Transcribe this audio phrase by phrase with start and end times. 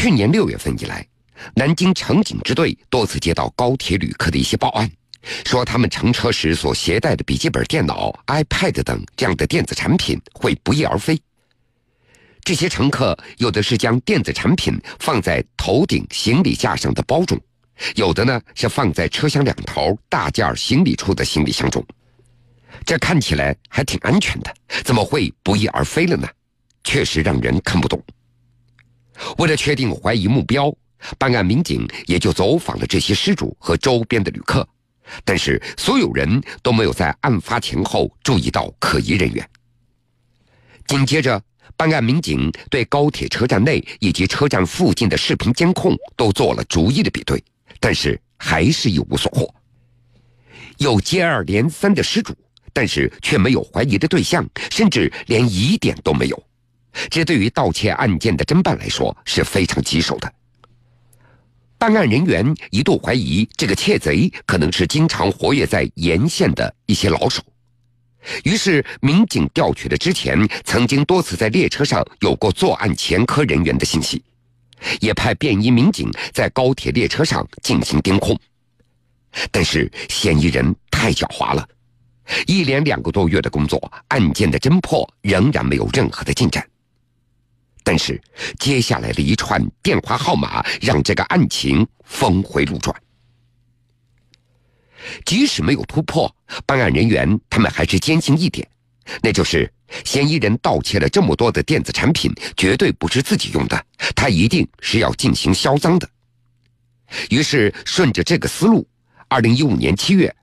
[0.00, 1.04] 去年六月份以来，
[1.56, 4.88] 南京乘警支队多次接到高铁旅客的一些报案，
[5.44, 11.20] 说他们乘车时所携带的笔记本电脑、iPad 等这样的电子产品会不翼而飞。
[12.44, 17.36] 这些乘客有的是将电子产品放在头顶行李架上的包中，
[17.96, 21.84] 有的呢是放在车厢两头大件行李处的行李箱中。
[22.86, 24.54] 这看起来还挺安全的，
[24.84, 26.28] 怎么会不翼而飞了呢？
[26.84, 28.00] 确实让人看不懂。
[29.38, 30.74] 为了确定怀疑目标，
[31.18, 34.66] 办案民警也就走访了这些失主和周边的旅客，
[35.24, 39.48] 但是所有人都没有在案发前后注意到可疑人员。
[40.86, 41.42] 紧接着。
[41.76, 47.40] 办案民警对高铁车站内以及车站附近的视频监控都做了逐一的比对，
[47.78, 49.54] 但是还是一无所获。
[50.78, 52.34] 有接二连三的失主，
[52.72, 56.42] 但是却没有怀疑的对象，甚至连疑点都没有。
[57.10, 60.32] 这对于盗窃案件的侦办来说是非常棘手的。
[61.78, 67.40] 办案人员一度怀疑这个窃贼可能是经常活跃在沿线的一些老手。
[68.42, 74.22] 于是，民警调取了之前曾经多次在列车上有过作案前科人员的信息，
[75.00, 78.38] 也派便衣民警在高铁列车上进行监控。
[79.52, 81.66] 但是，嫌疑人太狡猾了，
[82.48, 86.68] 一连两个多月的工作，案件的侦破仍然没有任何的进展。
[87.88, 88.20] 但是，
[88.58, 92.94] 接下来的一串电话号码让这个案情峰回路转。
[95.24, 96.30] 即使没有突破，
[96.66, 98.68] 办案人员他们还是坚信一点，
[99.22, 99.72] 那就是
[100.04, 106.06] 嫌疑人盗窃了这么多的电子产品，绝对不是自己用的，他一定是要进行销赃的。
[107.30, 108.86] 于是，顺着这个思路，
[109.28, 110.36] 二零一五年七月，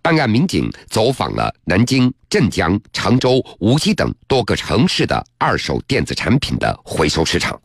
[0.00, 7.60] 办案民警走访了南京、镇江、常州、无锡等多个城市的二手电子产品的回收市场。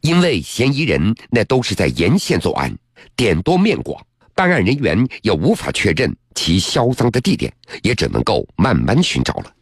[0.00, 2.76] 因为嫌疑人那都是在沿线作案，
[3.14, 4.04] 点多面广。
[4.34, 7.52] 办案人员也无法确认其销赃的地点，
[7.82, 9.54] 也只能够慢慢寻找了。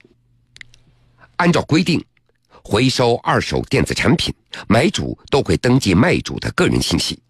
[1.36, 2.02] 按照规定，
[2.62, 4.32] 回收二手电子产品，
[4.68, 7.20] 买主都会登记卖主的个人信息。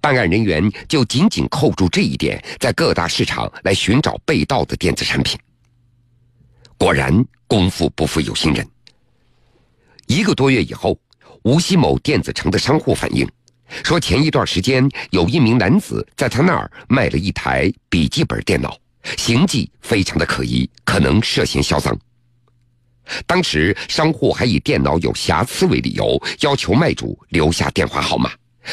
[0.00, 5.38] 办案人员就紧紧扣住这一点，在各大市场来寻找被盗的电子产品。
[6.78, 8.66] 果然，功夫不负有心人。
[10.06, 10.98] 一个多月以后，
[11.42, 13.28] 无锡某电子城的商户反映。
[13.82, 18.78] 说前一段时间有一名男子在他那儿卖了一台笔记本电脑，
[19.16, 21.98] 行迹非常的可疑，可能涉嫌销赃。
[23.26, 28.30] 当时商户还以电脑有瑕疵为理由，要求卖主留下电话号码，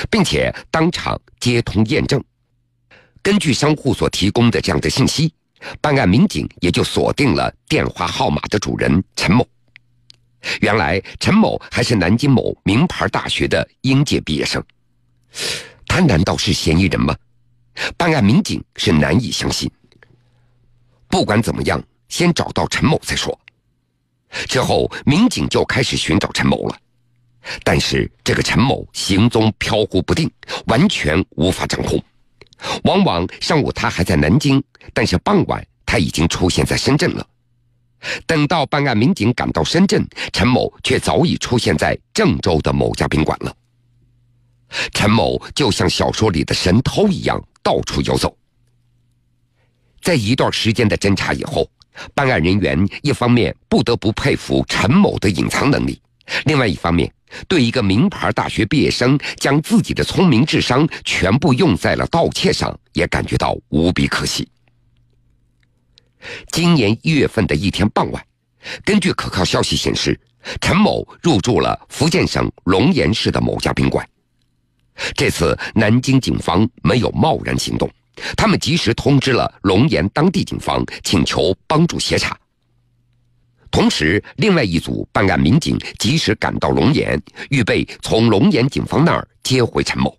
[0.09, 2.23] 并且当场接通验证。
[3.21, 5.33] 根据商户所提供的这样的信息，
[5.79, 9.47] 办案民警也就锁定了电话号码的主人陈某。
[10.59, 14.61] 原来陈某还是南京某名牌大学的应届毕业生。
[15.87, 17.15] 他难道是嫌疑人吗？
[17.95, 19.71] 办案民警是难以相信。
[21.07, 23.39] 不管怎么样，先找到陈某再说。
[24.47, 26.77] 之后，民警就开始寻找陈某了。
[27.63, 30.29] 但是，这个陈某行踪飘忽不定，
[30.67, 32.01] 完全无法掌控。
[32.83, 37.27] 往往上午他还在南京，但是傍晚他已经出现在深圳了。
[38.25, 43.55] 等到办案民警赶到深圳，陈某却早已出现在郑州的某家宾馆了。
[44.91, 48.35] 陈某就像小说里的神偷一样到处游走。
[50.01, 51.69] 在一段时间的侦查以后，
[52.13, 56.01] 办案人员一方面不得不佩服陈某的隐藏能力，
[56.45, 57.11] 另外一方面
[57.47, 64.47] 对一个名牌大学毕业生将自己的聪明智商全部用在了盗窃上，也感觉到无比可惜。
[66.51, 68.25] 今年一月份的一天傍晚，
[68.85, 70.17] 根据可靠消息显示，
[70.61, 74.07] 陈某入住了福建省龙岩市的某家宾馆。
[75.15, 77.89] 这次南京警方没有贸然行动，
[78.37, 82.37] 他们及时通知了龙岩当地警方，请求帮助协查。
[83.73, 87.19] 同时，另外一组办案民警及时赶到龙岩，
[87.49, 90.15] 预备从龙岩警方那儿接回陈某。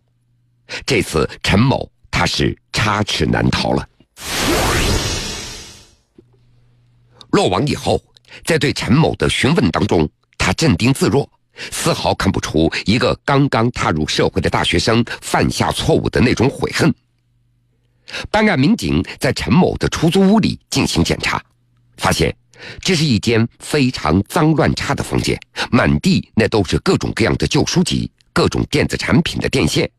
[0.85, 3.89] 这次陈某他是插翅难逃了。
[7.31, 8.03] 落网以后，
[8.45, 11.31] 在对陈某的询问当中，他镇定自若。
[11.71, 16.93] 丝毫看不出一个刚刚踏入社会的大学生犯下错误的那种悔恨。
[18.33, 21.41] 办案民警在陈某的出租屋里进行检查，
[21.97, 22.35] 发现
[22.81, 25.39] 这是一间非常脏乱差的房间，
[25.71, 29.91] 满地那都是各种各样的旧书籍、各种电子产品的电线，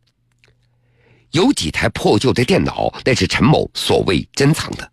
[1.31, 4.91] 有几台破旧的电脑，那是陈某所谓珍藏的。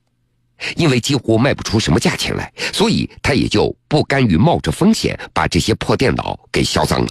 [0.76, 7.08] 因为几乎卖不出什么价钱来，所以他也就不甘于冒着风险把这些破电脑给销赃了。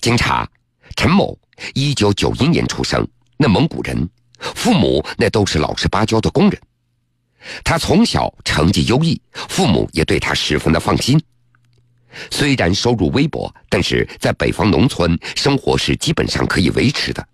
[0.00, 0.48] 经查，
[0.96, 1.38] 陈某
[1.74, 3.06] 一九九一年出生，
[3.36, 6.58] 内蒙古人，父母那都是老实巴交的工人。
[7.64, 11.20] 他从小成绩优异，父母也对他十分的放心。
[12.30, 17.26] 虽然收入微薄，但是在北方农村生活是基本上可以维持的。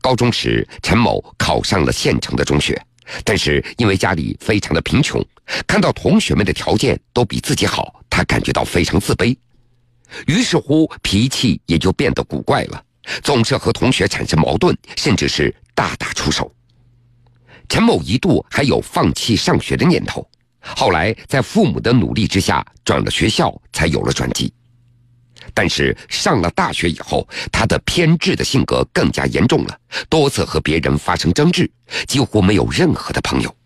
[0.00, 2.80] 高中时，陈某考上了县城的中学，
[3.22, 5.24] 但是因为家里非常的贫穷，
[5.66, 9.36] 看到同学们的条件都比自己好，他感觉到非常自卑，
[10.26, 12.82] 于是乎脾气也就变得古怪了，
[13.22, 16.50] 总是和同学产生矛盾，甚至是大打出手。
[17.70, 20.28] 陈某一度还有放弃上学的念头。
[20.60, 24.52] 后来在父母的努力之下转了学校，才有了转机。
[25.54, 29.78] 但是上了大学以后，他的偏执的性格更加严重了，
[30.08, 31.70] 多次和别人发生争执，
[32.08, 33.56] 几乎没有任何的朋友。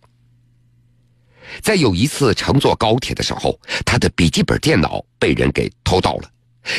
[1.62, 6.30] 在有一次乘坐高铁的时候，他的笔记本电脑被人给偷盗了，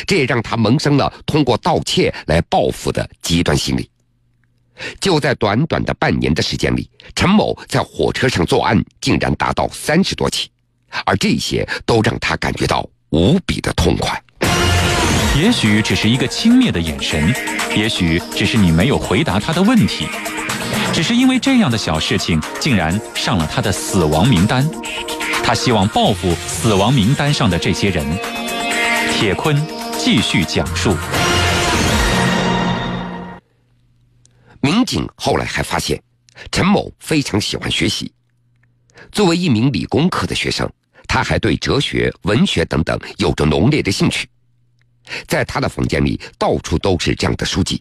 [0.06, 3.90] 这也让他萌生了通过盗窃来报复的极端心理。
[5.00, 10.50] 就在短短的半年的时间里，陈某在火车上作案竟然达到三十多起，
[11.04, 14.22] 而这些都让他感觉到无比的痛快。
[15.38, 17.34] 也许只是一个轻蔑的眼神，
[17.76, 20.06] 也许只是你没有回答他的问题，
[20.94, 24.68] 只是因为这样的小事情竟然上了他的死亡名单。
[25.44, 28.04] 他希望报复死亡名单上的这些人。
[29.12, 29.56] 铁坤
[29.98, 30.96] 继续讲述。
[34.66, 36.02] 民警后来还发现，
[36.50, 38.12] 陈某非常喜欢学习。
[39.12, 40.68] 作为一名理工科的学生，
[41.06, 44.28] 他还对哲学、文学等等有着浓烈的兴趣。
[45.28, 47.80] 在他的房间里，到处都是这样的书籍。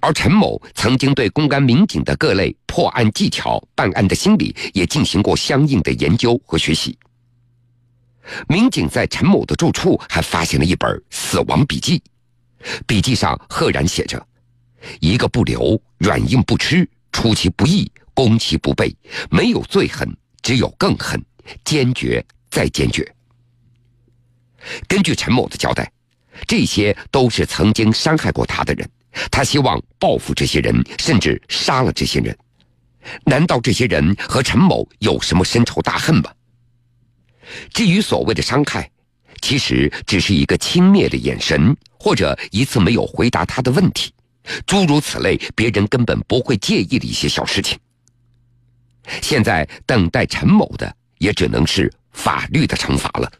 [0.00, 6.96] 而陈某曾经对公安民警的各类破案技巧、办案的心理也进行过相应的研究和学习。
[8.48, 12.00] 民警在陈某的住处还发现了一本死亡笔记，
[12.86, 14.24] 笔记上赫然写着。
[15.00, 18.94] 一个不留，软硬不吃，出其不意，攻其不备，
[19.30, 21.22] 没有最狠，只有更狠，
[21.64, 23.06] 坚决再坚决。
[24.88, 25.90] 根据陈某的交代，
[26.46, 28.88] 这些都是曾经伤害过他的人，
[29.30, 32.36] 他希望报复这些人，甚至杀了这些人。
[33.24, 36.32] 难道这些人和陈某有什么深仇大恨吗？
[37.72, 38.90] 至于所谓的伤害，
[39.40, 44.12] 其实只是一个轻蔑的眼神，或者一次没有回答他的问题。
[44.66, 47.78] 诸如此类，别人根本不会介意的一些小事情。
[49.22, 53.30] 现在等待陈某的，也只能是法律的惩罚了。